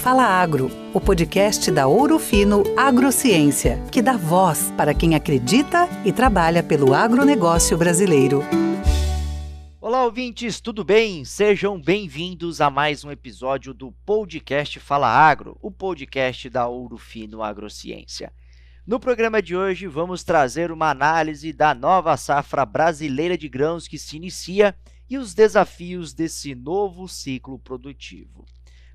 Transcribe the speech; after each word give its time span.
Fala 0.00 0.24
Agro, 0.24 0.70
o 0.94 1.00
podcast 1.00 1.70
da 1.70 1.86
Ouro 1.86 2.18
Fino 2.18 2.62
Agrociência, 2.74 3.76
que 3.92 4.00
dá 4.00 4.16
voz 4.16 4.72
para 4.74 4.94
quem 4.94 5.14
acredita 5.14 5.86
e 6.06 6.10
trabalha 6.10 6.62
pelo 6.62 6.94
agronegócio 6.94 7.76
brasileiro. 7.76 8.42
Olá, 9.78 10.02
ouvintes, 10.02 10.58
tudo 10.58 10.82
bem? 10.82 11.22
Sejam 11.26 11.78
bem-vindos 11.78 12.62
a 12.62 12.70
mais 12.70 13.04
um 13.04 13.10
episódio 13.10 13.74
do 13.74 13.92
podcast 14.06 14.80
Fala 14.80 15.06
Agro, 15.06 15.58
o 15.60 15.70
podcast 15.70 16.48
da 16.48 16.66
Ouro 16.66 16.96
Fino 16.96 17.42
Agrociência. 17.42 18.32
No 18.86 18.98
programa 18.98 19.42
de 19.42 19.54
hoje, 19.54 19.86
vamos 19.86 20.24
trazer 20.24 20.72
uma 20.72 20.88
análise 20.88 21.52
da 21.52 21.74
nova 21.74 22.16
safra 22.16 22.64
brasileira 22.64 23.36
de 23.36 23.50
grãos 23.50 23.86
que 23.86 23.98
se 23.98 24.16
inicia 24.16 24.74
e 25.10 25.18
os 25.18 25.34
desafios 25.34 26.14
desse 26.14 26.54
novo 26.54 27.06
ciclo 27.06 27.58
produtivo. 27.58 28.46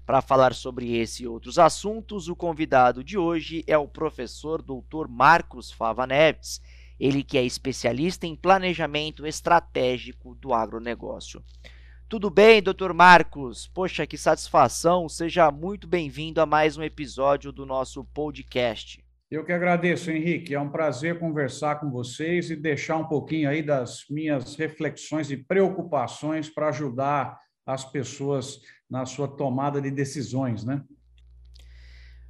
Para 0.05 0.21
falar 0.21 0.53
sobre 0.53 0.95
esse 0.95 1.23
e 1.23 1.27
outros 1.27 1.57
assuntos, 1.57 2.27
o 2.27 2.35
convidado 2.35 3.03
de 3.03 3.17
hoje 3.17 3.63
é 3.65 3.75
o 3.75 3.87
professor 3.87 4.61
Dr. 4.61 5.07
Marcos 5.09 5.71
Fava 5.71 6.05
Neves, 6.05 6.61
ele 6.99 7.23
que 7.23 7.39
é 7.39 7.43
especialista 7.43 8.27
em 8.27 8.35
planejamento 8.35 9.25
estratégico 9.25 10.35
do 10.35 10.53
agronegócio. 10.53 11.43
Tudo 12.07 12.29
bem, 12.29 12.61
doutor 12.61 12.93
Marcos? 12.93 13.67
Poxa, 13.67 14.05
que 14.05 14.15
satisfação! 14.15 15.09
Seja 15.09 15.49
muito 15.49 15.87
bem-vindo 15.87 16.39
a 16.39 16.45
mais 16.45 16.77
um 16.77 16.83
episódio 16.83 17.51
do 17.51 17.65
nosso 17.65 18.05
podcast. 18.05 19.03
Eu 19.31 19.43
que 19.43 19.51
agradeço, 19.51 20.11
Henrique. 20.11 20.53
É 20.53 20.59
um 20.59 20.69
prazer 20.69 21.17
conversar 21.17 21.79
com 21.79 21.89
vocês 21.89 22.51
e 22.51 22.55
deixar 22.55 22.97
um 22.97 23.07
pouquinho 23.07 23.49
aí 23.49 23.63
das 23.63 24.05
minhas 24.07 24.55
reflexões 24.55 25.31
e 25.31 25.37
preocupações 25.37 26.47
para 26.47 26.69
ajudar 26.69 27.39
as 27.65 27.83
pessoas 27.83 28.61
na 28.89 29.05
sua 29.05 29.27
tomada 29.27 29.81
de 29.81 29.89
decisões, 29.89 30.63
né? 30.63 30.83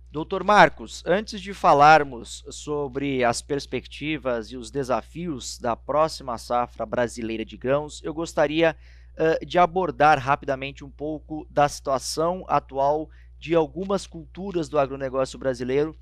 Doutor 0.09 0.45
Marcos, 0.45 1.03
antes 1.05 1.41
de 1.41 1.53
falarmos 1.53 2.45
sobre 2.49 3.21
as 3.21 3.41
perspectivas 3.41 4.49
e 4.49 4.55
os 4.55 4.71
desafios 4.71 5.59
da 5.59 5.75
próxima 5.75 6.37
safra 6.37 6.85
brasileira 6.85 7.43
de 7.43 7.57
grãos, 7.57 8.01
eu 8.01 8.13
gostaria 8.13 8.77
uh, 9.17 9.45
de 9.45 9.59
abordar 9.59 10.17
rapidamente 10.17 10.85
um 10.85 10.89
pouco 10.89 11.45
da 11.49 11.67
situação 11.67 12.45
atual 12.47 13.09
de 13.37 13.53
algumas 13.53 14.07
culturas 14.07 14.69
do 14.69 14.79
agronegócio 14.79 15.37
brasileiro 15.37 15.93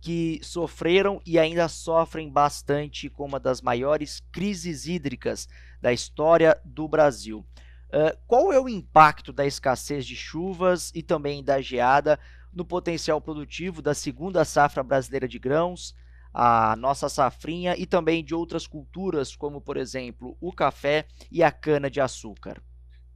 que 0.00 0.40
sofreram 0.42 1.20
e 1.24 1.38
ainda 1.38 1.68
sofrem 1.68 2.28
bastante 2.28 3.08
com 3.08 3.24
uma 3.24 3.38
das 3.38 3.60
maiores 3.60 4.20
crises 4.32 4.86
hídricas 4.86 5.48
da 5.80 5.92
história 5.92 6.60
do 6.64 6.88
Brasil. 6.88 7.46
Qual 8.26 8.52
é 8.52 8.60
o 8.60 8.68
impacto 8.68 9.32
da 9.32 9.46
escassez 9.46 10.06
de 10.06 10.16
chuvas 10.16 10.92
e 10.94 11.02
também 11.02 11.42
da 11.42 11.60
geada 11.60 12.18
no 12.52 12.64
potencial 12.64 13.20
produtivo 13.20 13.80
da 13.80 13.94
segunda 13.94 14.44
safra 14.44 14.82
brasileira 14.82 15.28
de 15.28 15.38
grãos, 15.38 15.94
a 16.32 16.76
nossa 16.76 17.08
safrinha 17.08 17.74
e 17.76 17.86
também 17.86 18.24
de 18.24 18.34
outras 18.34 18.66
culturas, 18.66 19.34
como 19.34 19.60
por 19.60 19.76
exemplo 19.76 20.36
o 20.40 20.52
café 20.52 21.06
e 21.30 21.42
a 21.42 21.50
cana-de-açúcar? 21.50 22.62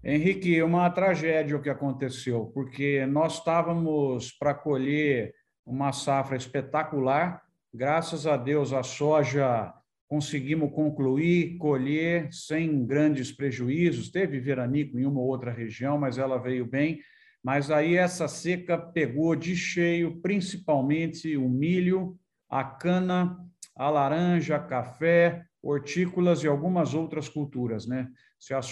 Henrique, 0.03 0.63
uma 0.63 0.91
tragédia 0.91 1.57
o 1.57 1.63
que 1.63 1.71
aconteceu, 1.71 2.51
porque 2.53 3.07
nós 3.07 3.39
estávamos 3.39 4.33
para 4.33 4.53
colher 4.53 5.33
uma 5.65 5.93
safra 5.93 6.37
espetacular, 6.37 7.43
graças 7.73 8.27
a 8.27 8.37
Deus 8.37 8.73
a 8.73 8.83
soja 8.83 9.73
conseguimos 10.15 10.71
concluir, 10.73 11.57
colher 11.59 12.33
sem 12.33 12.87
grandes 12.87 13.33
prejuízos. 13.33 14.13
Teve 14.13 14.39
veranico 14.39 14.97
em 14.97 15.05
uma 15.05 15.19
ou 15.19 15.27
outra 15.27 15.51
região, 15.51 15.99
mas 15.99 16.19
ela 16.19 16.39
veio 16.39 16.65
bem. 16.65 17.01
Mas 17.43 17.69
aí 17.69 17.97
essa 17.97 18.29
seca 18.29 18.79
pegou 18.79 19.35
de 19.35 19.57
cheio, 19.57 20.21
principalmente 20.23 21.37
o 21.37 21.49
milho, 21.49 22.17
a 22.49 22.63
cana, 22.63 23.37
a 23.75 23.91
laranja, 23.91 24.57
café, 24.57 25.45
hortícolas 25.61 26.45
e 26.45 26.47
algumas 26.47 26.95
outras 26.95 27.29
culturas, 27.29 27.85
né? 27.85 28.09
Se 28.39 28.55
a 28.55 28.63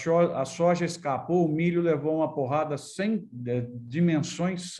soja 0.45 0.85
escapou, 0.85 1.45
o 1.45 1.53
milho 1.53 1.81
levou 1.81 2.15
uma 2.15 2.33
porrada 2.33 2.77
sem 2.77 3.27
é, 3.45 3.67
dimensões, 3.69 4.77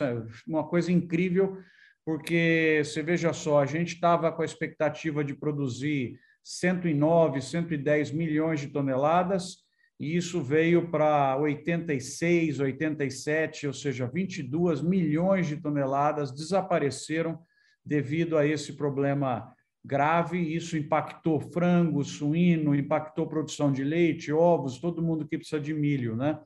uma 0.48 0.66
coisa 0.66 0.90
incrível, 0.90 1.58
porque 2.06 2.80
você 2.82 3.02
veja 3.02 3.34
só, 3.34 3.60
a 3.60 3.66
gente 3.66 3.96
estava 3.96 4.32
com 4.32 4.40
a 4.40 4.46
expectativa 4.46 5.22
de 5.22 5.34
produzir 5.34 6.18
109, 6.44 7.40
110 7.40 8.12
milhões 8.12 8.60
de 8.60 8.68
toneladas, 8.68 9.64
e 9.98 10.16
isso 10.16 10.42
veio 10.42 10.90
para 10.90 11.36
86, 11.38 12.60
87, 12.60 13.66
ou 13.66 13.72
seja, 13.72 14.06
22 14.06 14.82
milhões 14.82 15.46
de 15.46 15.56
toneladas 15.56 16.30
desapareceram 16.32 17.38
devido 17.84 18.36
a 18.36 18.46
esse 18.46 18.74
problema 18.74 19.54
grave. 19.84 20.38
Isso 20.38 20.76
impactou 20.76 21.40
frango, 21.40 22.04
suíno, 22.04 22.74
impactou 22.74 23.28
produção 23.28 23.72
de 23.72 23.84
leite, 23.84 24.32
ovos, 24.32 24.78
todo 24.78 25.02
mundo 25.02 25.26
que 25.26 25.38
precisa 25.38 25.60
de 25.60 25.72
milho, 25.72 26.16
né? 26.16 26.40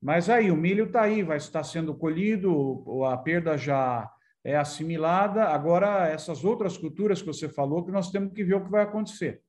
Mas 0.00 0.30
aí, 0.30 0.50
o 0.50 0.56
milho 0.56 0.86
está 0.86 1.02
aí, 1.02 1.22
vai 1.22 1.36
estar 1.36 1.64
sendo 1.64 1.94
colhido, 1.94 2.84
a 3.04 3.16
perda 3.16 3.56
já 3.56 4.08
é 4.44 4.56
assimilada. 4.56 5.44
Agora, 5.44 6.08
essas 6.08 6.44
outras 6.44 6.76
culturas 6.76 7.20
que 7.20 7.26
você 7.26 7.48
falou, 7.48 7.84
que 7.84 7.92
nós 7.92 8.10
temos 8.10 8.32
que 8.32 8.44
ver 8.44 8.54
o 8.54 8.64
que 8.64 8.70
vai 8.70 8.82
acontecer. 8.82 9.40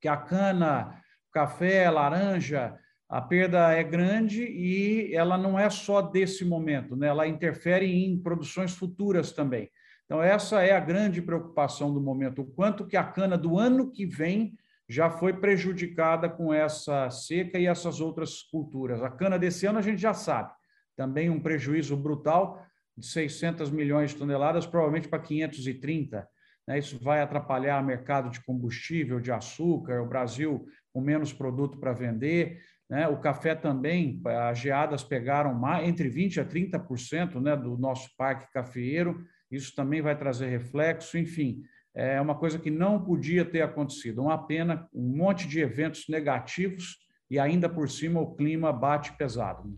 Que 0.00 0.08
a 0.08 0.16
cana, 0.16 1.00
café, 1.32 1.90
laranja, 1.90 2.78
a 3.08 3.20
perda 3.20 3.72
é 3.72 3.82
grande 3.82 4.44
e 4.44 5.12
ela 5.14 5.36
não 5.36 5.58
é 5.58 5.68
só 5.68 6.00
desse 6.00 6.44
momento, 6.44 6.94
né? 6.94 7.08
ela 7.08 7.26
interfere 7.26 7.86
em 7.86 8.16
produções 8.16 8.72
futuras 8.72 9.32
também. 9.32 9.68
Então, 10.04 10.22
essa 10.22 10.62
é 10.62 10.72
a 10.72 10.80
grande 10.80 11.20
preocupação 11.20 11.92
do 11.92 12.00
momento, 12.00 12.42
o 12.42 12.46
quanto 12.46 12.86
que 12.86 12.96
a 12.96 13.04
cana 13.04 13.36
do 13.36 13.58
ano 13.58 13.90
que 13.90 14.06
vem 14.06 14.56
já 14.88 15.10
foi 15.10 15.32
prejudicada 15.32 16.28
com 16.28 16.52
essa 16.52 17.08
seca 17.10 17.58
e 17.58 17.66
essas 17.66 18.00
outras 18.00 18.42
culturas. 18.42 19.02
A 19.02 19.10
cana 19.10 19.38
desse 19.38 19.66
ano 19.66 19.78
a 19.78 19.82
gente 19.82 20.00
já 20.00 20.12
sabe, 20.12 20.52
também 20.96 21.30
um 21.30 21.40
prejuízo 21.40 21.96
brutal, 21.96 22.64
de 23.00 23.06
600 23.06 23.70
milhões 23.70 24.10
de 24.10 24.16
toneladas, 24.16 24.66
provavelmente 24.66 25.08
para 25.08 25.18
530. 25.18 26.28
Né? 26.68 26.78
Isso 26.78 27.02
vai 27.02 27.20
atrapalhar 27.20 27.82
o 27.82 27.86
mercado 27.86 28.30
de 28.30 28.44
combustível, 28.44 29.18
de 29.18 29.32
açúcar, 29.32 30.02
o 30.02 30.08
Brasil 30.08 30.66
com 30.92 31.00
menos 31.00 31.32
produto 31.32 31.78
para 31.78 31.92
vender. 31.92 32.60
Né? 32.88 33.08
O 33.08 33.18
café 33.18 33.54
também, 33.54 34.20
as 34.24 34.58
geadas 34.58 35.02
pegaram 35.02 35.54
mais, 35.54 35.88
entre 35.88 36.08
20% 36.08 36.38
a 36.38 36.44
30% 36.44 37.40
né, 37.40 37.56
do 37.56 37.76
nosso 37.76 38.10
parque 38.16 38.52
cafeeiro, 38.52 39.24
isso 39.50 39.74
também 39.74 40.00
vai 40.00 40.16
trazer 40.16 40.46
reflexo, 40.46 41.18
enfim, 41.18 41.62
é 41.92 42.20
uma 42.20 42.36
coisa 42.36 42.56
que 42.56 42.70
não 42.70 43.02
podia 43.02 43.44
ter 43.44 43.62
acontecido. 43.62 44.22
Uma 44.22 44.46
pena, 44.46 44.88
um 44.94 45.16
monte 45.16 45.48
de 45.48 45.58
eventos 45.58 46.04
negativos 46.08 46.98
e 47.28 47.36
ainda 47.36 47.68
por 47.68 47.90
cima 47.90 48.20
o 48.20 48.36
clima 48.36 48.72
bate 48.72 49.12
pesado 49.16 49.76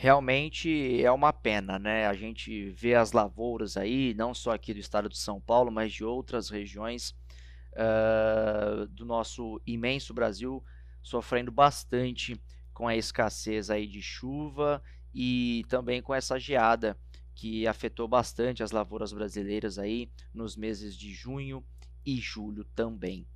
realmente 0.00 1.04
é 1.04 1.12
uma 1.12 1.30
pena, 1.30 1.78
né? 1.78 2.06
A 2.06 2.14
gente 2.14 2.70
vê 2.70 2.94
as 2.94 3.12
lavouras 3.12 3.76
aí, 3.76 4.14
não 4.14 4.32
só 4.32 4.52
aqui 4.52 4.72
do 4.72 4.80
estado 4.80 5.10
de 5.10 5.18
São 5.18 5.38
Paulo, 5.38 5.70
mas 5.70 5.92
de 5.92 6.02
outras 6.02 6.48
regiões 6.48 7.14
uh, 7.74 8.86
do 8.88 9.04
nosso 9.04 9.60
imenso 9.66 10.14
Brasil, 10.14 10.64
sofrendo 11.02 11.52
bastante 11.52 12.40
com 12.72 12.88
a 12.88 12.96
escassez 12.96 13.68
aí 13.68 13.86
de 13.86 14.00
chuva 14.00 14.82
e 15.14 15.66
também 15.68 16.00
com 16.00 16.14
essa 16.14 16.38
geada 16.38 16.96
que 17.34 17.66
afetou 17.66 18.08
bastante 18.08 18.62
as 18.62 18.70
lavouras 18.70 19.12
brasileiras 19.12 19.78
aí 19.78 20.10
nos 20.32 20.56
meses 20.56 20.96
de 20.96 21.12
junho 21.12 21.62
e 22.06 22.16
julho 22.16 22.64
também. 22.74 23.26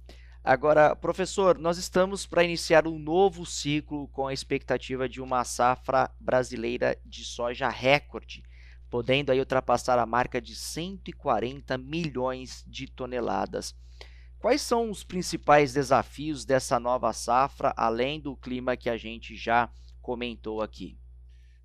Agora, 0.46 0.94
professor, 0.94 1.58
nós 1.58 1.78
estamos 1.78 2.26
para 2.26 2.44
iniciar 2.44 2.86
um 2.86 2.98
novo 2.98 3.46
ciclo 3.46 4.06
com 4.08 4.26
a 4.26 4.32
expectativa 4.34 5.08
de 5.08 5.22
uma 5.22 5.42
safra 5.42 6.10
brasileira 6.20 6.98
de 7.02 7.24
soja 7.24 7.70
recorde, 7.70 8.42
podendo 8.90 9.32
aí 9.32 9.38
ultrapassar 9.38 9.98
a 9.98 10.04
marca 10.04 10.42
de 10.42 10.54
140 10.54 11.78
milhões 11.78 12.62
de 12.66 12.86
toneladas. 12.86 13.74
Quais 14.38 14.60
são 14.60 14.90
os 14.90 15.02
principais 15.02 15.72
desafios 15.72 16.44
dessa 16.44 16.78
nova 16.78 17.10
safra, 17.14 17.72
além 17.74 18.20
do 18.20 18.36
clima 18.36 18.76
que 18.76 18.90
a 18.90 18.98
gente 18.98 19.34
já 19.34 19.70
comentou 20.02 20.60
aqui? 20.60 20.98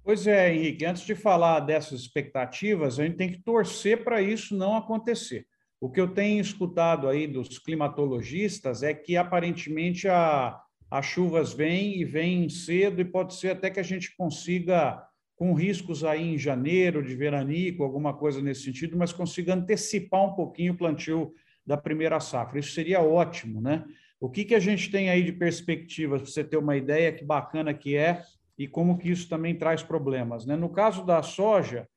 Pois 0.02 0.25
é, 0.25 0.56
Henrique, 0.56 0.86
antes 0.86 1.04
de 1.04 1.16
falar 1.16 1.60
dessas 1.60 2.00
expectativas, 2.00 2.98
a 2.98 3.04
gente 3.04 3.18
tem 3.18 3.30
que 3.30 3.40
torcer 3.40 4.06
para 4.06 4.22
isso 4.22 4.56
não 4.56 4.78
acontecer. 4.78 5.46
O 5.81 5.90
que 5.90 6.02
eu 6.02 6.10
tenho 6.10 6.42
escutado 6.42 7.08
aí 7.08 7.26
dos 7.26 7.58
climatologistas 7.58 8.84
é 8.84 8.94
que 8.94 9.16
aparentemente 9.16 10.10
a, 10.10 10.60
as 10.92 11.06
chuvas 11.06 11.54
vêm 11.54 12.02
e 12.02 12.04
vêm 12.04 12.50
cedo 12.50 13.00
e 13.00 13.06
pode 13.06 13.34
ser 13.36 13.52
até 13.52 13.70
que 13.70 13.80
a 13.80 13.84
gente 13.84 14.16
consiga, 14.18 15.02
com 15.38 15.54
riscos 15.54 16.04
aí 16.04 16.34
em 16.34 16.38
janeiro, 16.38 17.02
de 17.02 17.16
veranico, 17.16 17.84
alguma 17.84 18.14
coisa 18.14 18.42
nesse 18.42 18.64
sentido, 18.64 18.98
mas 18.98 19.14
consiga 19.14 19.54
antecipar 19.54 20.26
um 20.26 20.34
pouquinho 20.34 20.74
o 20.74 20.78
plantio 20.78 21.34
da 21.66 21.78
primeira 21.78 22.20
safra. 22.20 22.60
Isso 22.60 22.74
seria 22.74 23.02
ótimo, 23.02 23.62
né? 23.62 23.86
O 24.20 24.30
que, 24.30 24.44
que 24.44 24.56
a 24.56 24.60
gente 24.60 24.92
tem 24.92 25.10
aí 25.10 25.24
de 25.24 25.32
perspectivas, 25.32 26.22
para 26.22 26.30
você 26.30 26.44
ter 26.44 26.58
uma 26.58 26.75
ideia 26.75 27.14
que 27.14 27.24
bacana 27.24 27.74
que 27.74 27.96
é 27.96 28.22
e 28.58 28.68
como 28.68 28.98
que 28.98 29.10
isso 29.10 29.30
também 29.30 29.56
traz 29.56 29.82
problemas, 29.82 30.46
né? 30.46 30.58
No 30.58 30.68
caso 30.68 31.06
da 31.06 31.24
soja, 31.24 31.88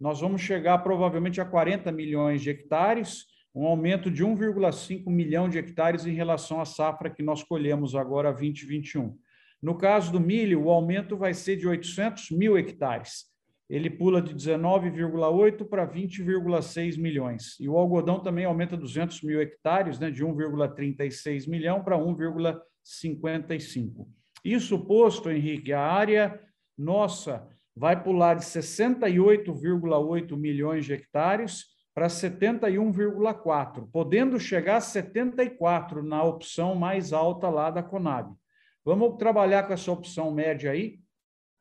nós 0.00 0.20
vamos 0.20 0.40
chegar 0.40 0.78
provavelmente 0.78 1.40
a 1.40 1.44
40 1.44 1.92
milhões 1.92 2.40
de 2.40 2.50
hectares, 2.50 3.26
um 3.54 3.66
aumento 3.66 4.10
de 4.10 4.24
1,5 4.24 5.08
milhão 5.10 5.48
de 5.48 5.58
hectares 5.58 6.06
em 6.06 6.14
relação 6.14 6.60
à 6.60 6.64
safra 6.64 7.10
que 7.10 7.22
nós 7.22 7.42
colhemos 7.42 7.94
agora 7.94 8.32
2021. 8.32 9.16
No 9.62 9.76
caso 9.76 10.10
do 10.10 10.18
milho, 10.18 10.62
o 10.62 10.70
aumento 10.70 11.18
vai 11.18 11.34
ser 11.34 11.56
de 11.56 11.68
800 11.68 12.30
mil 12.30 12.56
hectares. 12.56 13.28
Ele 13.68 13.90
pula 13.90 14.22
de 14.22 14.34
19,8 14.34 15.68
para 15.68 15.86
20,6 15.86 16.98
milhões. 16.98 17.60
E 17.60 17.68
o 17.68 17.76
algodão 17.76 18.20
também 18.20 18.46
aumenta 18.46 18.74
200 18.76 19.22
mil 19.22 19.40
hectares, 19.40 19.98
né, 19.98 20.10
de 20.10 20.24
1,36 20.24 21.46
milhão 21.46 21.84
para 21.84 21.98
1,55. 21.98 24.08
Isso 24.42 24.78
posto, 24.86 25.30
Henrique, 25.30 25.72
a 25.72 25.82
área 25.82 26.40
nossa 26.76 27.48
vai 27.76 28.02
pular 28.02 28.34
de 28.34 28.44
68,8 28.44 30.36
milhões 30.36 30.84
de 30.84 30.92
hectares 30.92 31.64
para 31.94 32.06
71,4, 32.06 33.88
podendo 33.92 34.38
chegar 34.38 34.76
a 34.76 34.80
74 34.80 36.02
na 36.02 36.22
opção 36.22 36.74
mais 36.74 37.12
alta 37.12 37.48
lá 37.48 37.70
da 37.70 37.82
Conab. 37.82 38.34
Vamos 38.84 39.16
trabalhar 39.18 39.64
com 39.64 39.72
essa 39.72 39.92
opção 39.92 40.30
média 40.32 40.70
aí. 40.70 41.00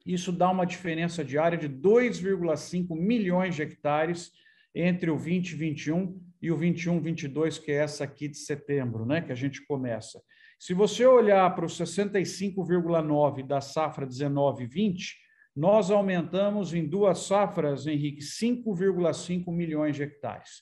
Isso 0.06 0.32
dá 0.32 0.50
uma 0.50 0.66
diferença 0.66 1.24
diária 1.24 1.58
de 1.58 1.68
2,5 1.68 2.96
milhões 2.96 3.56
de 3.56 3.64
hectares 3.64 4.32
entre 4.74 5.10
o 5.10 5.16
2021 5.16 6.20
e 6.42 6.52
o 6.52 6.58
21-22, 6.58 7.62
que 7.62 7.72
é 7.72 7.76
essa 7.76 8.06
aqui 8.06 8.28
de 8.28 8.38
setembro, 8.38 9.06
né, 9.06 9.22
que 9.22 9.32
a 9.32 9.36
gente 9.36 9.66
começa. 9.66 10.22
Se 10.58 10.74
você 10.74 11.06
olhar 11.06 11.54
para 11.54 11.66
o 11.66 11.70
65,9 11.70 13.46
da 13.46 13.62
safra 13.62 14.08
19-20, 14.08 15.16
nós 15.60 15.92
aumentamos 15.92 16.74
em 16.74 16.88
duas 16.88 17.20
safras, 17.26 17.86
Henrique, 17.86 18.22
5,5 18.22 19.52
milhões 19.52 19.94
de 19.94 20.04
hectares. 20.04 20.62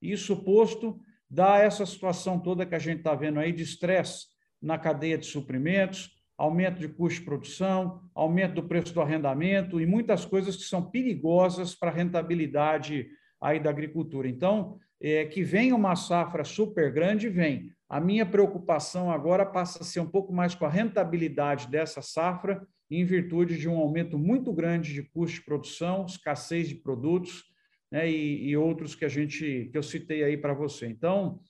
Isso 0.00 0.42
posto, 0.42 0.98
dá 1.28 1.58
essa 1.58 1.84
situação 1.84 2.40
toda 2.40 2.64
que 2.64 2.74
a 2.74 2.78
gente 2.78 3.00
está 3.00 3.14
vendo 3.14 3.38
aí 3.38 3.52
de 3.52 3.62
estresse 3.62 4.24
na 4.62 4.78
cadeia 4.78 5.18
de 5.18 5.26
suprimentos, 5.26 6.10
aumento 6.38 6.80
de 6.80 6.88
custo 6.88 7.20
de 7.20 7.26
produção, 7.26 8.00
aumento 8.14 8.54
do 8.54 8.62
preço 8.62 8.94
do 8.94 9.02
arrendamento 9.02 9.78
e 9.82 9.84
muitas 9.84 10.24
coisas 10.24 10.56
que 10.56 10.62
são 10.62 10.90
perigosas 10.90 11.74
para 11.74 11.90
a 11.90 11.94
rentabilidade 11.94 13.06
aí 13.38 13.60
da 13.60 13.68
agricultura. 13.68 14.26
Então, 14.26 14.78
é, 14.98 15.26
que 15.26 15.42
vem 15.42 15.74
uma 15.74 15.94
safra 15.94 16.42
super 16.42 16.90
grande, 16.90 17.28
vem. 17.28 17.70
A 17.86 18.00
minha 18.00 18.24
preocupação 18.24 19.10
agora 19.10 19.44
passa 19.44 19.82
a 19.82 19.84
ser 19.84 20.00
um 20.00 20.08
pouco 20.08 20.32
mais 20.32 20.54
com 20.54 20.64
a 20.64 20.70
rentabilidade 20.70 21.68
dessa 21.68 22.00
safra 22.00 22.66
em 22.90 23.04
virtude 23.04 23.58
de 23.58 23.68
um 23.68 23.76
aumento 23.76 24.18
muito 24.18 24.52
grande 24.52 24.92
de 24.92 25.02
custo 25.02 25.36
de 25.36 25.44
produção, 25.44 26.06
escassez 26.06 26.68
de 26.68 26.74
produtos, 26.74 27.44
né, 27.90 28.10
e, 28.10 28.48
e, 28.48 28.56
outros 28.56 28.94
que 28.94 29.04
a 29.04 29.08
gente 29.08 29.68
que 29.70 29.78
eu 29.78 29.82
citei 29.82 30.22
aí 30.22 30.36
para 30.36 30.52
você. 30.52 30.86
Então, 30.86 31.40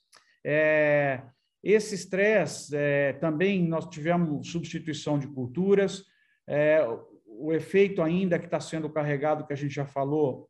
é, 0.44 1.22
esse 1.62 1.94
estresse 1.94 2.76
é, 2.76 3.12
também 3.14 3.66
nós 3.66 3.86
tivemos 3.86 4.50
substituição 4.50 5.18
de 5.18 5.26
culturas, 5.28 6.04
é, 6.46 6.80
o 7.26 7.52
efeito 7.52 8.02
ainda 8.02 8.38
que 8.38 8.46
está 8.46 8.60
sendo 8.60 8.88
carregado, 8.88 9.46
que 9.46 9.52
a 9.52 9.56
gente 9.56 9.74
já 9.74 9.86
falou, 9.86 10.48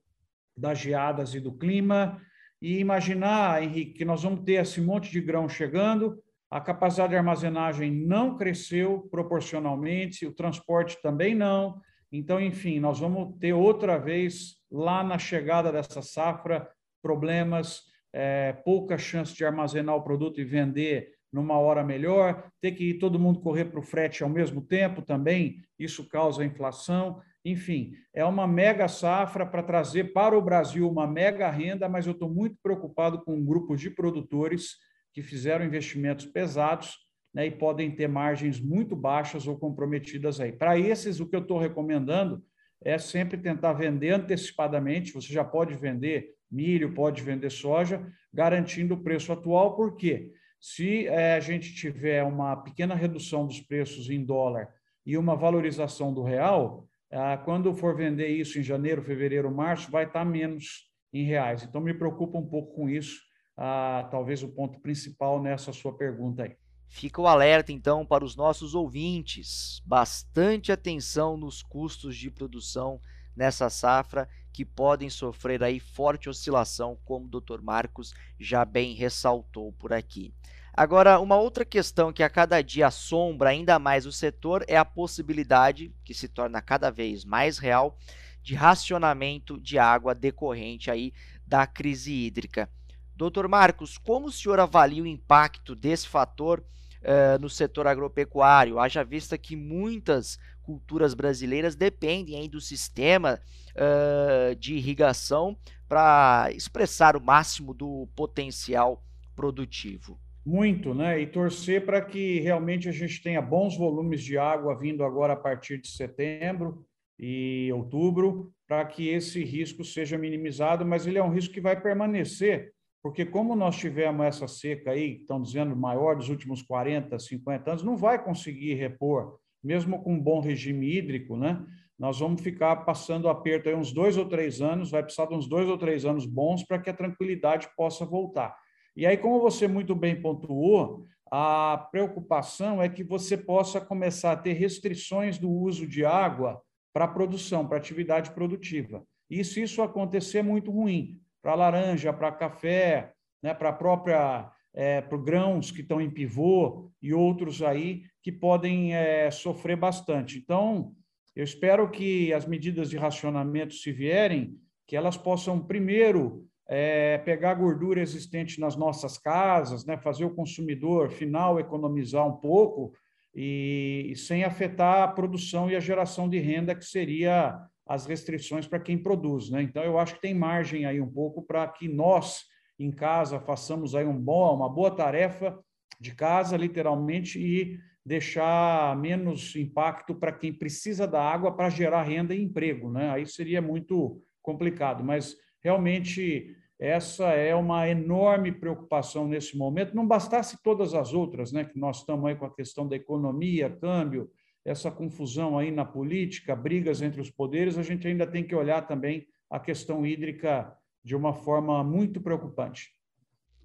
das 0.57 0.79
geadas 0.79 1.35
e 1.35 1.41
do 1.41 1.53
clima, 1.53 2.21
e 2.61 2.79
imaginar, 2.79 3.63
Henrique, 3.63 3.99
que 3.99 4.05
nós 4.05 4.23
vamos 4.23 4.45
ter 4.45 4.55
esse 4.55 4.81
monte 4.81 5.11
de 5.11 5.21
grão 5.21 5.49
chegando, 5.49 6.23
a 6.51 6.61
capacidade 6.61 7.11
de 7.11 7.17
armazenagem 7.17 7.91
não 7.91 8.37
cresceu 8.37 9.07
proporcionalmente, 9.11 10.27
o 10.27 10.35
transporte 10.35 11.01
também 11.03 11.35
não. 11.35 11.81
Então, 12.11 12.41
enfim, 12.41 12.81
nós 12.81 12.99
vamos 12.99 13.39
ter 13.39 13.53
outra 13.53 13.99
vez, 13.99 14.57
lá 14.71 15.05
na 15.05 15.19
chegada 15.19 15.71
dessa 15.71 16.01
safra, 16.01 16.69
problemas, 17.03 17.83
é, 18.13 18.53
pouca 18.65 18.97
chance 18.97 19.35
de 19.35 19.45
armazenar 19.45 19.95
o 19.95 20.03
produto 20.03 20.41
e 20.41 20.45
vender 20.45 21.13
numa 21.31 21.59
hora 21.59 21.85
melhor, 21.85 22.51
ter 22.61 22.73
que 22.73 22.91
ir 22.91 22.99
todo 22.99 23.19
mundo 23.19 23.41
correr 23.41 23.67
para 23.67 23.81
o 23.81 23.83
frete 23.83 24.23
ao 24.23 24.31
mesmo 24.31 24.63
tempo 24.63 25.03
também, 25.03 25.63
isso 25.79 26.09
causa 26.09 26.45
inflação. 26.45 27.21
Enfim, 27.45 27.93
é 28.15 28.25
uma 28.25 28.47
mega 28.47 28.89
safra 28.89 29.45
para 29.47 29.63
trazer 29.63 30.13
para 30.13 30.37
o 30.37 30.43
Brasil 30.43 30.89
uma 30.89 31.07
mega 31.07 31.51
renda, 31.51 31.89
mas 31.89 32.07
eu 32.07 32.13
estou 32.13 32.31
muito 32.31 32.57
preocupado 32.63 33.23
com 33.23 33.35
um 33.35 33.45
grupo 33.45 33.77
de 33.77 33.91
produtores 33.91 34.77
que 35.13 35.23
fizeram 35.23 35.65
investimentos 35.65 36.27
pesados 36.27 36.97
né, 37.35 37.47
e 37.47 37.51
podem 37.51 37.91
ter 37.91 38.09
margens 38.09 38.61
muito 38.61 38.97
baixas 38.97 39.47
ou 39.47 39.59
comprometidas 39.59 40.41
aí. 40.41 40.53
Para 40.53 40.79
esses, 40.79 41.21
o 41.21 41.27
que 41.27 41.37
eu 41.37 41.41
estou 41.41 41.59
recomendando 41.59 42.43
é 42.83 42.99
sempre 42.99 43.37
tentar 43.39 43.73
vender 43.73 44.11
antecipadamente. 44.11 45.13
Você 45.13 45.33
já 45.33 45.45
pode 45.45 45.75
vender 45.75 46.35
milho, 46.51 46.95
pode 46.95 47.23
vender 47.23 47.51
soja, 47.51 48.07
garantindo 48.33 48.95
o 48.95 49.03
preço 49.03 49.33
atual, 49.33 49.77
porque 49.77 50.33
se 50.61 51.07
é, 51.07 51.35
a 51.35 51.41
gente 51.41 51.75
tiver 51.75 52.23
uma 52.25 52.57
pequena 52.57 52.95
redução 52.95 53.47
dos 53.47 53.61
preços 53.61 54.11
em 54.11 54.25
dólar 54.25 54.69
e 55.05 55.17
uma 55.17 55.37
valorização 55.37 56.13
do 56.13 56.23
real, 56.23 56.89
ah, 57.11 57.37
quando 57.39 57.75
for 57.75 57.97
vender 57.97 58.29
isso 58.29 58.59
em 58.59 58.63
janeiro, 58.63 59.03
fevereiro, 59.03 59.51
março, 59.51 59.91
vai 59.91 60.05
estar 60.05 60.25
menos 60.25 60.91
em 61.13 61.25
reais. 61.25 61.63
Então, 61.63 61.81
me 61.81 61.95
preocupa 61.95 62.39
um 62.39 62.47
pouco 62.47 62.75
com 62.75 62.89
isso 62.89 63.28
ah, 63.61 64.07
talvez 64.09 64.45
o 64.45 64.49
ponto 64.49 64.79
principal 64.79 65.43
nessa 65.43 65.73
sua 65.73 65.93
pergunta 65.93 66.45
aí. 66.45 66.57
Fica 66.87 67.21
o 67.21 67.27
alerta 67.27 67.73
então 67.73 68.07
para 68.07 68.25
os 68.25 68.37
nossos 68.37 68.73
ouvintes. 68.73 69.83
Bastante 69.85 70.71
atenção 70.71 71.37
nos 71.37 71.61
custos 71.61 72.17
de 72.17 72.31
produção 72.31 73.01
nessa 73.37 73.69
safra 73.69 74.29
que 74.53 74.65
podem 74.65 75.11
sofrer 75.11 75.63
aí 75.63 75.81
forte 75.81 76.29
oscilação, 76.29 76.97
como 77.05 77.27
o 77.27 77.41
Dr. 77.41 77.61
Marcos 77.61 78.15
já 78.39 78.65
bem 78.65 78.95
ressaltou 78.95 79.73
por 79.73 79.93
aqui. 79.93 80.33
Agora, 80.73 81.19
uma 81.19 81.37
outra 81.37 81.65
questão 81.65 82.13
que 82.13 82.23
a 82.23 82.31
cada 82.31 82.63
dia 82.63 82.87
assombra 82.87 83.51
ainda 83.51 83.81
mais 83.81 84.07
o 84.07 84.13
setor 84.13 84.65
é 84.69 84.77
a 84.77 84.85
possibilidade, 84.85 85.93
que 86.05 86.15
se 86.15 86.29
torna 86.29 86.63
cada 86.63 86.91
vez 86.91 87.25
mais 87.25 87.59
real, 87.59 87.99
de 88.41 88.55
racionamento 88.55 89.61
de 89.61 89.79
água 89.79 90.15
decorrente 90.15 90.91
aí 90.91 91.13
da 91.45 91.67
crise 91.67 92.13
hídrica. 92.13 92.71
Doutor 93.19 93.49
Marcos, 93.49 93.99
como 93.99 94.29
o 94.29 94.31
senhor 94.31 94.61
avalia 94.61 95.03
o 95.03 95.07
impacto 95.07 95.75
desse 95.75 96.07
fator 96.07 96.61
uh, 97.03 97.37
no 97.41 97.51
setor 97.51 97.89
agropecuário? 97.89 98.79
Haja 98.79 99.03
vista 99.03 99.37
que 99.37 99.57
muitas 99.57 100.39
culturas 100.63 101.15
brasileiras 101.15 101.75
dependem 101.75 102.37
aí 102.39 102.49
do 102.49 102.61
sistema 102.61 103.41
uh, 103.75 104.55
de 104.55 104.77
irrigação 104.77 105.59
para 105.89 106.49
expressar 106.53 107.17
o 107.17 107.21
máximo 107.21 107.75
do 107.75 108.09
potencial 108.15 109.03
produtivo. 109.35 110.17
Muito, 110.47 110.95
né? 110.95 111.21
E 111.21 111.27
torcer 111.27 111.85
para 111.85 112.01
que 112.01 112.39
realmente 112.39 112.89
a 112.89 112.93
gente 112.93 113.21
tenha 113.21 113.43
bons 113.43 113.77
volumes 113.77 114.23
de 114.23 114.39
água 114.39 114.79
vindo 114.79 115.03
agora 115.03 115.33
a 115.33 115.37
partir 115.37 115.81
de 115.81 115.89
setembro 115.89 116.87
e 117.19 117.69
outubro, 117.73 118.53
para 118.65 118.85
que 118.85 119.09
esse 119.09 119.43
risco 119.43 119.83
seja 119.83 120.17
minimizado, 120.17 120.87
mas 120.87 121.05
ele 121.05 121.19
é 121.19 121.25
um 121.25 121.33
risco 121.33 121.53
que 121.53 121.61
vai 121.61 121.81
permanecer 121.81 122.78
porque 123.03 123.25
como 123.25 123.55
nós 123.55 123.77
tivemos 123.77 124.27
essa 124.27 124.49
seca 124.49 124.91
aí, 124.91 125.19
estão 125.21 125.41
dizendo 125.41 125.77
maior 125.77 126.17
dos 126.17 126.29
últimos 126.29 126.63
40, 126.63 127.19
50 127.19 127.71
anos, 127.71 127.83
não 127.83 127.97
vai 127.97 128.23
conseguir 128.23 128.75
repor, 128.75 129.39
mesmo 129.63 130.03
com 130.03 130.15
um 130.15 130.21
bom 130.21 130.41
regime 130.41 130.97
hídrico, 130.97 131.37
né? 131.37 131.65
Nós 131.99 132.21
vamos 132.21 132.41
ficar 132.43 132.77
passando 132.85 133.29
aperto 133.29 133.69
aí 133.69 133.75
uns 133.75 133.93
dois 133.93 134.17
ou 134.17 134.25
três 134.25 134.61
anos, 134.61 134.91
vai 134.91 135.03
precisar 135.03 135.27
de 135.27 135.35
uns 135.35 135.49
dois 135.49 135.69
ou 135.69 135.77
três 135.77 136.05
anos 136.05 136.27
bons 136.27 136.65
para 136.65 136.79
que 136.79 136.91
a 136.91 136.95
tranquilidade 136.95 137.69
possa 137.77 138.05
voltar. 138.05 138.57
E 138.97 139.05
aí, 139.05 139.17
como 139.17 139.41
você 139.41 139.67
muito 139.67 139.95
bem 139.95 140.21
pontuou, 140.21 141.05
a 141.31 141.89
preocupação 141.91 142.83
é 142.83 142.89
que 142.89 143.05
você 143.05 143.37
possa 143.37 143.81
começar 143.81 144.33
a 144.33 144.37
ter 144.37 144.55
restrições 144.55 145.39
do 145.39 145.51
uso 145.51 145.87
de 145.87 146.05
água 146.05 146.61
para 146.93 147.07
produção, 147.07 147.67
para 147.67 147.79
atividade 147.79 148.31
produtiva. 148.31 149.05
E 149.29 149.45
se 149.45 149.63
isso 149.63 149.83
acontecer, 149.83 150.39
é 150.39 150.43
muito 150.43 150.71
ruim, 150.71 151.21
para 151.49 151.55
laranja, 151.55 152.13
para 152.13 152.31
café, 152.31 153.15
né, 153.43 153.55
para 153.55 153.73
própria 153.73 154.53
é, 154.75 155.01
para 155.01 155.17
grãos 155.17 155.71
que 155.71 155.81
estão 155.81 155.99
em 155.99 156.11
pivô 156.11 156.91
e 157.01 157.15
outros 157.15 157.63
aí 157.63 158.03
que 158.23 158.31
podem 158.31 158.95
é, 158.95 159.31
sofrer 159.31 159.75
bastante. 159.75 160.37
Então, 160.37 160.93
eu 161.35 161.43
espero 161.43 161.91
que 161.91 162.35
as 162.35 162.45
medidas 162.45 162.91
de 162.91 162.99
racionamento, 162.99 163.73
se 163.73 163.91
vierem, 163.91 164.59
que 164.87 164.95
elas 164.95 165.17
possam, 165.17 165.59
primeiro, 165.59 166.47
é, 166.69 167.17
pegar 167.17 167.53
a 167.53 167.55
gordura 167.55 168.03
existente 168.03 168.61
nas 168.61 168.77
nossas 168.77 169.17
casas, 169.17 169.87
né, 169.87 169.97
fazer 169.97 170.27
o 170.27 170.35
consumidor 170.35 171.09
final 171.09 171.59
economizar 171.59 172.29
um 172.29 172.37
pouco 172.37 172.93
e, 173.35 174.09
e 174.11 174.17
sem 174.17 174.45
afetar 174.45 175.03
a 175.03 175.09
produção 175.09 175.71
e 175.71 175.75
a 175.75 175.81
geração 175.81 176.29
de 176.29 176.39
renda, 176.39 176.75
que 176.75 176.85
seria 176.85 177.59
as 177.89 178.05
restrições 178.05 178.67
para 178.67 178.79
quem 178.79 178.99
produz. 178.99 179.51
Né? 179.51 179.63
Então, 179.63 179.83
eu 179.83 179.99
acho 179.99 180.17
que 180.17 180.21
tem 180.21 180.35
margem 180.35 180.85
aí 180.85 181.01
um 181.01 181.11
pouco 181.11 181.43
para 181.43 181.67
que 181.67 181.89
nós, 181.89 182.45
em 182.79 182.91
casa, 182.91 183.41
façamos 183.41 183.95
aí 183.95 184.05
um 184.05 184.21
bom, 184.21 184.55
uma 184.55 184.69
boa 184.69 184.91
tarefa 184.91 185.59
de 185.99 186.15
casa, 186.15 186.57
literalmente, 186.57 187.41
e 187.41 187.79
deixar 188.05 188.97
menos 188.97 189.57
impacto 189.57 190.15
para 190.15 190.33
quem 190.33 190.53
precisa 190.53 191.07
da 191.07 191.23
água 191.23 191.57
para 191.57 191.71
gerar 191.71 192.03
renda 192.03 192.35
e 192.35 192.43
emprego. 192.43 192.91
Né? 192.91 193.11
Aí 193.11 193.27
seria 193.27 193.63
muito 193.63 194.23
complicado, 194.43 195.03
mas 195.03 195.35
realmente 195.63 196.55
essa 196.79 197.31
é 197.31 197.55
uma 197.55 197.89
enorme 197.89 198.53
preocupação 198.53 199.27
nesse 199.27 199.57
momento. 199.57 199.97
Não 199.97 200.07
bastasse 200.07 200.63
todas 200.63 200.95
as 200.95 201.13
outras, 201.13 201.53
né, 201.53 201.65
que 201.65 201.79
nós 201.79 201.99
estamos 201.99 202.25
aí 202.27 202.37
com 202.37 202.47
a 202.47 202.55
questão 202.55 202.87
da 202.87 202.95
economia, 202.95 203.69
câmbio, 203.69 204.31
essa 204.65 204.91
confusão 204.91 205.59
aí 205.59 205.71
na 205.71 205.85
política, 205.85 206.55
brigas 206.55 207.01
entre 207.03 207.21
os 207.21 207.31
poderes, 207.31 207.79
a 207.79 207.83
gente 207.83 208.07
ainda 208.07 208.27
tem 208.27 208.45
que 208.45 208.55
olhar 208.55 208.83
também 208.87 209.27
a 209.51 209.59
questão 209.59 210.07
hídrica 210.07 210.77
de 211.03 211.17
uma 211.17 211.33
forma 211.33 211.83
muito 211.83 212.21
preocupante. 212.21 212.93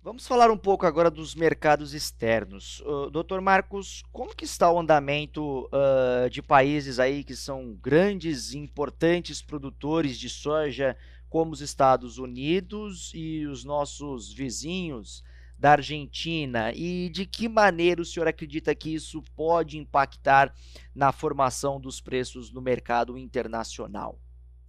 Vamos 0.02 0.28
falar 0.28 0.52
um 0.52 0.58
pouco 0.58 0.86
agora 0.86 1.10
dos 1.10 1.34
mercados 1.34 1.94
externos. 1.94 2.82
Uh, 2.82 3.10
Doutor 3.10 3.40
Marcos, 3.40 4.04
como 4.12 4.36
que 4.36 4.44
está 4.44 4.70
o 4.70 4.78
andamento 4.78 5.66
uh, 5.68 6.30
de 6.30 6.42
países 6.42 7.00
aí 7.00 7.24
que 7.24 7.36
são 7.36 7.74
grandes 7.82 8.52
e 8.52 8.58
importantes 8.58 9.42
produtores 9.42 10.18
de 10.18 10.30
soja 10.30 10.98
como 11.30 11.52
os 11.52 11.62
Estados 11.62 12.18
Unidos 12.18 13.12
e 13.16 13.46
os 13.48 13.64
nossos 13.64 14.34
vizinhos 14.34 15.24
da 15.64 15.72
Argentina 15.72 16.72
e 16.76 17.08
de 17.08 17.26
que 17.26 17.48
maneira 17.48 18.02
o 18.02 18.06
senhor 18.06 18.28
acredita 18.28 18.76
que 18.76 18.94
isso 18.94 19.24
pode 19.34 19.78
impactar 19.78 20.54
na 20.94 21.14
formação 21.14 21.80
dos 21.80 22.02
preços 22.02 22.52
no 22.52 22.62
mercado 22.62 23.18
internacional? 23.18 24.20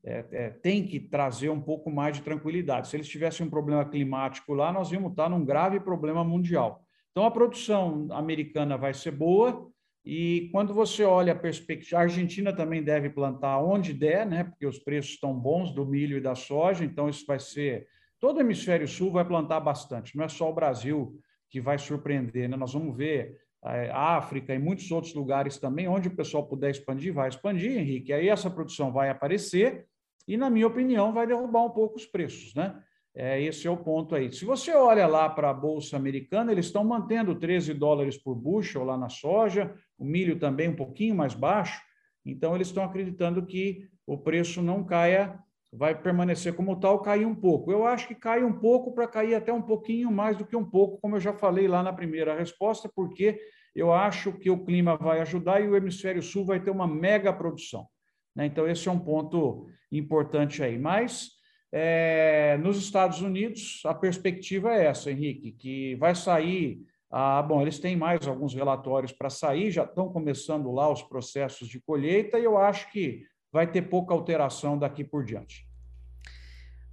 é, 0.04 0.26
é, 0.32 0.50
tem 0.50 0.86
que 0.86 1.00
trazer 1.00 1.50
um 1.50 1.60
pouco 1.60 1.90
mais 1.90 2.18
de 2.18 2.24
tranquilidade. 2.24 2.88
Se 2.88 2.96
eles 2.96 3.08
tivessem 3.08 3.46
um 3.46 3.50
problema 3.50 3.84
climático 3.84 4.54
lá, 4.54 4.72
nós 4.72 4.92
íamos 4.92 5.12
estar 5.12 5.30
num 5.30 5.44
grave 5.44 5.80
problema 5.80 6.24
mundial. 6.24 6.86
Então, 7.12 7.26
a 7.26 7.32
produção 7.32 8.08
americana 8.12 8.78
vai 8.78 8.94
ser 8.94 9.12
boa, 9.12 9.68
e 10.06 10.50
quando 10.52 10.72
você 10.72 11.04
olha 11.04 11.34
a 11.34 11.36
perspectiva, 11.36 11.98
a 11.98 12.04
Argentina 12.04 12.54
também 12.54 12.84
deve 12.84 13.10
plantar 13.10 13.60
onde 13.60 13.92
der, 13.92 14.24
né? 14.26 14.44
Porque 14.44 14.68
os 14.68 14.78
preços 14.78 15.14
estão 15.14 15.34
bons 15.34 15.74
do 15.74 15.84
milho 15.84 16.18
e 16.18 16.22
da 16.22 16.36
soja, 16.36 16.86
então 16.86 17.10
isso 17.10 17.26
vai 17.26 17.40
ser. 17.40 17.88
Todo 18.26 18.38
o 18.38 18.42
hemisfério 18.42 18.88
sul 18.88 19.12
vai 19.12 19.24
plantar 19.24 19.60
bastante, 19.60 20.18
não 20.18 20.26
é 20.26 20.28
só 20.28 20.50
o 20.50 20.54
Brasil 20.54 21.16
que 21.48 21.62
vai 21.62 21.78
surpreender, 21.78 22.50
né? 22.50 22.58
Nós 22.58 22.74
vamos 22.74 22.98
ver 22.98 23.38
a 23.62 24.18
África 24.18 24.52
e 24.52 24.58
muitos 24.58 24.90
outros 24.90 25.14
lugares 25.14 25.60
também, 25.60 25.88
onde 25.88 26.08
o 26.08 26.16
pessoal 26.16 26.44
puder 26.44 26.72
expandir, 26.72 27.14
vai 27.14 27.30
expandir, 27.30 27.78
Henrique. 27.78 28.12
Aí 28.12 28.28
essa 28.28 28.50
produção 28.50 28.92
vai 28.92 29.12
aparecer 29.12 29.86
e, 30.28 30.38
na 30.38 30.50
minha 30.50 30.66
opinião, 30.66 31.14
vai 31.14 31.28
derrubar 31.28 31.66
um 31.66 31.70
pouco 31.70 31.98
os 31.98 32.08
preços, 32.08 32.56
né? 32.56 32.76
É, 33.14 33.40
esse 33.40 33.68
é 33.68 33.70
o 33.70 33.78
ponto 33.78 34.16
aí. 34.16 34.34
Se 34.34 34.44
você 34.44 34.74
olha 34.74 35.06
lá 35.06 35.30
para 35.30 35.52
a 35.52 35.54
Bolsa 35.54 35.96
Americana, 35.96 36.52
eles 36.52 36.66
estão 36.66 36.84
mantendo 36.84 37.36
13 37.36 37.76
dólares 37.76 38.18
por 38.18 38.34
bushel 38.34 38.84
lá 38.84 38.98
na 38.98 39.08
soja, 39.08 39.72
o 40.00 40.04
milho 40.04 40.40
também 40.40 40.70
um 40.70 40.76
pouquinho 40.76 41.14
mais 41.14 41.36
baixo, 41.36 41.80
então 42.26 42.56
eles 42.56 42.70
estão 42.70 42.84
acreditando 42.84 43.46
que 43.46 43.88
o 44.04 44.18
preço 44.18 44.64
não 44.64 44.84
caia, 44.84 45.40
vai 45.78 46.00
permanecer 46.00 46.54
como 46.56 46.80
tal, 46.80 47.02
cair 47.02 47.26
um 47.26 47.36
pouco. 47.36 47.72
Eu 47.72 47.86
acho 47.86 48.08
que 48.08 48.16
cai 48.16 48.44
um 48.44 48.54
pouco 48.54 48.94
para 48.94 49.08
cair 49.08 49.36
até 49.36 49.52
um 49.52 49.62
pouquinho 49.62 50.12
mais 50.12 50.38
do 50.38 50.46
que 50.46 50.56
um 50.56 50.66
pouco, 50.66 51.00
como 51.00 51.16
eu 51.16 51.20
já 51.20 51.34
falei 51.34 51.68
lá 51.68 51.84
na 51.84 51.94
primeira 51.94 52.38
resposta, 52.38 52.90
porque 52.94 53.40
eu 53.76 53.94
acho 53.94 54.32
que 54.34 54.50
o 54.50 54.64
clima 54.64 54.96
vai 54.96 55.20
ajudar 55.22 55.62
e 55.62 55.68
o 55.68 55.76
hemisfério 55.76 56.22
sul 56.22 56.46
vai 56.46 56.60
ter 56.60 56.72
uma 56.72 56.88
mega 56.88 57.34
produção. 57.34 57.88
Né? 58.36 58.46
Então, 58.46 58.68
esse 58.68 58.88
é 58.88 58.92
um 58.92 59.00
ponto 59.00 59.68
importante 59.92 60.64
aí. 60.64 60.78
Mas 60.78 61.32
é, 61.72 62.58
nos 62.62 62.78
Estados 62.78 63.22
Unidos, 63.22 63.82
a 63.86 63.94
perspectiva 63.94 64.74
é 64.74 64.86
essa, 64.86 65.12
Henrique, 65.12 65.52
que 65.52 65.96
vai 65.96 66.16
sair. 66.16 66.80
Ah, 67.12 67.42
bom, 67.42 67.62
eles 67.62 67.80
têm 67.80 67.96
mais 67.96 68.28
alguns 68.28 68.54
relatórios 68.54 69.12
para 69.12 69.30
sair, 69.30 69.72
já 69.72 69.84
estão 69.84 70.10
começando 70.10 70.72
lá 70.72 70.92
os 70.92 71.04
processos 71.04 71.68
de 71.68 71.80
colheita, 71.82 72.40
e 72.40 72.44
eu 72.44 72.58
acho 72.58 72.92
que 72.92 73.24
vai 73.52 73.68
ter 73.68 73.84
pouca 73.84 74.14
alteração 74.14 74.78
daqui 74.78 75.04
por 75.04 75.24
diante. 75.24 75.66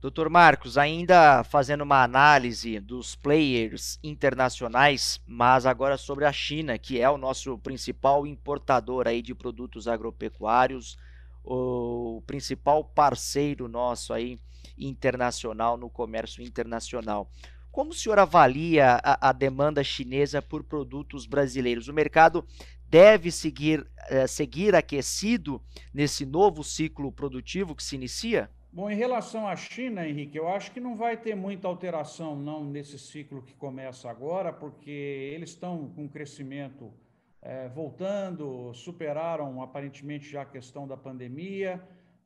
Doutor 0.02 0.28
Marcos, 0.28 0.76
ainda 0.76 1.44
fazendo 1.44 1.82
uma 1.82 2.02
análise 2.02 2.80
dos 2.80 3.14
players 3.14 4.00
internacionais, 4.02 5.20
mas 5.24 5.64
agora 5.64 5.96
sobre 5.96 6.24
a 6.24 6.32
China, 6.32 6.76
que 6.76 7.00
é 7.00 7.08
o 7.08 7.16
nosso 7.16 7.56
principal 7.58 8.26
importador 8.26 9.06
aí 9.06 9.22
de 9.22 9.32
produtos 9.32 9.86
agropecuários, 9.86 10.98
o 11.44 12.20
principal 12.26 12.84
parceiro 12.84 13.68
nosso 13.68 14.12
aí 14.12 14.40
internacional 14.76 15.76
no 15.76 15.88
comércio 15.88 16.42
internacional. 16.42 17.30
Como 17.70 17.90
o 17.90 17.94
senhor 17.94 18.18
avalia 18.18 19.00
a, 19.04 19.28
a 19.30 19.32
demanda 19.32 19.84
chinesa 19.84 20.42
por 20.42 20.64
produtos 20.64 21.26
brasileiros? 21.26 21.88
O 21.88 21.92
mercado 21.92 22.44
deve 22.92 23.30
seguir, 23.30 23.86
eh, 24.10 24.26
seguir 24.26 24.74
aquecido 24.74 25.62
nesse 25.94 26.26
novo 26.26 26.62
ciclo 26.62 27.10
produtivo 27.10 27.74
que 27.74 27.82
se 27.82 27.96
inicia? 27.96 28.50
Bom, 28.70 28.90
em 28.90 28.94
relação 28.94 29.48
à 29.48 29.56
China, 29.56 30.06
Henrique, 30.06 30.36
eu 30.36 30.46
acho 30.46 30.70
que 30.72 30.78
não 30.78 30.94
vai 30.94 31.16
ter 31.16 31.34
muita 31.34 31.66
alteração 31.66 32.36
não 32.36 32.62
nesse 32.62 32.98
ciclo 32.98 33.40
que 33.40 33.54
começa 33.54 34.10
agora, 34.10 34.52
porque 34.52 34.90
eles 34.90 35.50
estão 35.50 35.88
com 35.96 36.06
crescimento 36.06 36.92
é, 37.40 37.66
voltando, 37.70 38.74
superaram 38.74 39.62
aparentemente 39.62 40.30
já 40.30 40.42
a 40.42 40.46
questão 40.46 40.86
da 40.86 40.96
pandemia, 40.96 41.82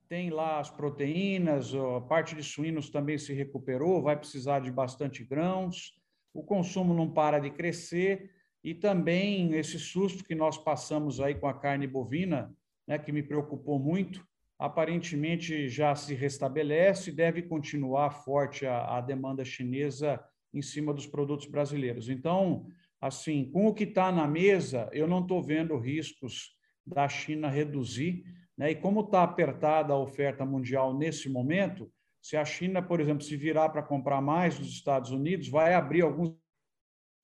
tem 0.09 0.31
lá 0.31 0.59
as 0.59 0.69
proteínas, 0.69 1.73
a 1.77 2.01
parte 2.01 2.35
de 2.35 2.43
suínos 2.43 2.91
também 2.91 3.19
se 3.19 3.33
recuperou, 3.33 4.03
vai 4.03 4.17
precisar 4.17 4.59
de 4.59 4.73
bastante 4.73 5.23
grãos, 5.23 5.97
o 6.35 6.43
consumo 6.43 6.93
não 6.93 7.09
para 7.09 7.39
de 7.39 7.51
crescer 7.51 8.36
e 8.67 8.75
também 8.75 9.55
esse 9.55 9.79
susto 9.79 10.25
que 10.25 10.35
nós 10.35 10.59
passamos 10.59 11.21
aí 11.21 11.37
com 11.37 11.47
a 11.47 11.55
carne 11.55 11.87
bovina, 11.87 12.53
né, 12.85 12.99
que 12.99 13.13
me 13.13 13.23
preocupou 13.23 13.79
muito, 13.79 14.27
aparentemente 14.59 15.69
já 15.69 15.95
se 15.95 16.17
restabelece, 16.17 17.13
deve 17.13 17.43
continuar 17.43 18.11
forte 18.11 18.67
a, 18.67 18.97
a 18.97 19.01
demanda 19.01 19.45
chinesa 19.45 20.21
em 20.53 20.61
cima 20.61 20.93
dos 20.93 21.07
produtos 21.07 21.47
brasileiros. 21.47 22.09
Então, 22.09 22.67
assim, 23.01 23.49
com 23.53 23.69
o 23.69 23.73
que 23.73 23.85
está 23.85 24.11
na 24.11 24.27
mesa, 24.27 24.91
eu 24.93 25.07
não 25.07 25.21
estou 25.21 25.41
vendo 25.41 25.79
riscos 25.79 26.57
da 26.85 27.09
China 27.09 27.49
reduzir, 27.49 28.25
né? 28.59 28.73
E 28.73 28.75
como 28.75 29.03
está 29.03 29.23
apertada 29.23 29.93
a 29.93 29.99
oferta 29.99 30.45
mundial 30.45 30.93
nesse 30.93 31.29
momento, 31.29 31.89
se 32.21 32.37
a 32.37 32.45
China, 32.45 32.83
por 32.83 33.01
exemplo, 33.01 33.23
se 33.23 33.37
virar 33.37 33.69
para 33.69 33.83
comprar 33.83 34.21
mais 34.21 34.59
dos 34.59 34.71
Estados 34.71 35.13
Unidos, 35.13 35.49
vai 35.49 35.73
abrir 35.73 36.03
alguns 36.03 36.35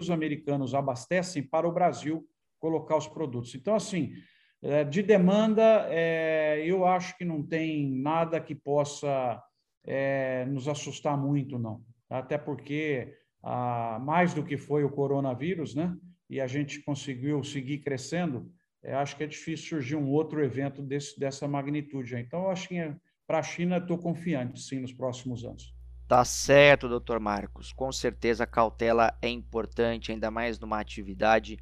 os 0.05 0.11
americanos 0.11 0.75
abastecem 0.75 1.43
para 1.43 1.69
o 1.69 1.73
Brasil 1.73 2.27
colocar 2.59 2.97
os 2.97 3.09
produtos. 3.09 3.55
Então, 3.55 3.75
assim, 3.75 4.13
é, 4.63 4.85
de 4.85 5.03
demanda, 5.03 5.87
é, 5.91 6.63
eu 6.65 6.87
acho 6.87 7.17
que 7.19 7.25
não 7.25 7.43
tem 7.43 7.91
nada 7.91 8.41
que 8.41 8.55
possa 8.55 9.43
é, 9.85 10.45
nos 10.47 10.69
assustar 10.69 11.19
muito, 11.19 11.59
não. 11.59 11.83
Até 12.09 12.39
porque 12.39 13.17
ah, 13.43 13.99
mais 14.01 14.33
do 14.33 14.45
que 14.45 14.57
foi 14.57 14.85
o 14.85 14.91
coronavírus, 14.91 15.75
né? 15.75 15.97
E 16.31 16.41
a 16.41 16.47
gente 16.47 16.81
conseguiu 16.83 17.43
seguir 17.43 17.79
crescendo. 17.79 18.51
Acho 18.85 19.17
que 19.17 19.25
é 19.25 19.27
difícil 19.27 19.69
surgir 19.69 19.97
um 19.97 20.11
outro 20.11 20.45
evento 20.45 20.83
desse, 20.83 21.19
dessa 21.19 21.49
magnitude. 21.49 22.17
Então, 22.17 22.45
eu 22.45 22.51
acho 22.51 22.69
que 22.69 22.77
para 23.27 23.39
a 23.39 23.43
China 23.43 23.79
estou 23.79 23.99
confiante, 23.99 24.61
sim, 24.61 24.81
nos 24.81 24.93
próximos 24.93 25.45
anos. 25.45 25.75
Tá 26.13 26.27
certo, 26.27 26.91
doutor 26.91 27.19
Marcos. 27.19 27.73
Com 27.73 27.91
certeza 27.91 28.45
a 28.45 28.47
cautela 28.47 29.17
é 29.23 29.31
importante, 29.31 30.13
ainda 30.13 30.31
mais 30.31 30.59
numa 30.59 30.79
atividade 30.79 31.59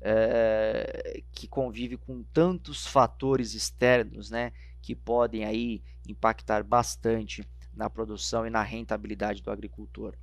é, 0.00 1.22
que 1.30 1.46
convive 1.46 1.96
com 1.96 2.24
tantos 2.24 2.84
fatores 2.84 3.54
externos, 3.54 4.28
né? 4.28 4.50
Que 4.82 4.96
podem 4.96 5.44
aí 5.44 5.84
impactar 6.08 6.64
bastante 6.64 7.48
na 7.72 7.88
produção 7.88 8.44
e 8.44 8.50
na 8.50 8.60
rentabilidade 8.60 9.40
do 9.40 9.52
agricultor. 9.52 10.16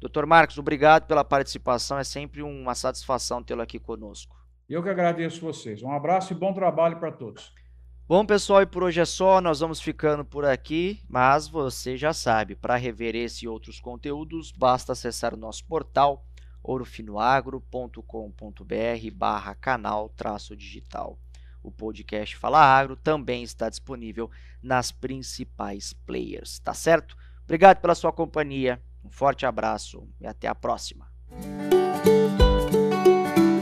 Doutor 0.00 0.24
Marcos, 0.24 0.56
obrigado 0.56 1.06
pela 1.06 1.22
participação. 1.22 1.98
É 1.98 2.04
sempre 2.04 2.40
uma 2.40 2.74
satisfação 2.74 3.42
tê-lo 3.42 3.60
aqui 3.60 3.78
conosco. 3.78 4.34
Eu 4.66 4.82
que 4.82 4.88
agradeço 4.88 5.42
vocês. 5.42 5.82
Um 5.82 5.92
abraço 5.92 6.32
e 6.32 6.36
bom 6.36 6.54
trabalho 6.54 6.98
para 6.98 7.12
todos. 7.12 7.52
Bom, 8.08 8.24
pessoal, 8.24 8.62
e 8.62 8.66
por 8.66 8.84
hoje 8.84 9.00
é 9.00 9.04
só. 9.04 9.40
Nós 9.40 9.58
vamos 9.58 9.80
ficando 9.80 10.24
por 10.24 10.44
aqui, 10.44 11.02
mas 11.08 11.48
você 11.48 11.96
já 11.96 12.12
sabe, 12.12 12.54
para 12.54 12.76
rever 12.76 13.16
esse 13.16 13.44
e 13.44 13.48
outros 13.48 13.80
conteúdos, 13.80 14.52
basta 14.52 14.92
acessar 14.92 15.34
o 15.34 15.36
nosso 15.36 15.64
portal 15.64 16.24
ourofinoagro.com.br 16.62 19.10
barra 19.12 19.56
canal 19.56 20.12
digital. 20.56 21.18
O 21.64 21.72
podcast 21.72 22.36
Fala 22.36 22.60
Agro 22.60 22.94
também 22.94 23.42
está 23.42 23.68
disponível 23.68 24.30
nas 24.62 24.92
principais 24.92 25.92
players, 25.92 26.60
tá 26.60 26.72
certo? 26.72 27.16
Obrigado 27.42 27.80
pela 27.80 27.94
sua 27.94 28.12
companhia 28.12 28.80
Um 29.04 29.10
forte 29.10 29.44
abraço 29.44 30.08
e 30.20 30.26
até 30.26 30.46
a 30.46 30.54
próxima. 30.54 31.10